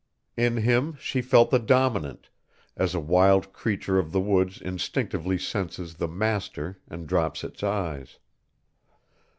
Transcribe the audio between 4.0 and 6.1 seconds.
the woods instinctively senses the